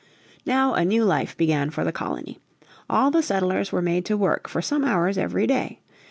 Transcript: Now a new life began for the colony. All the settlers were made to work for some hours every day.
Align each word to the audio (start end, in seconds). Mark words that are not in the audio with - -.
Now 0.47 0.73
a 0.73 0.83
new 0.83 1.03
life 1.05 1.37
began 1.37 1.69
for 1.69 1.83
the 1.83 1.91
colony. 1.91 2.39
All 2.89 3.11
the 3.11 3.21
settlers 3.21 3.71
were 3.71 3.83
made 3.83 4.03
to 4.05 4.17
work 4.17 4.49
for 4.49 4.59
some 4.59 4.83
hours 4.83 5.15
every 5.15 5.45
day. 5.45 5.79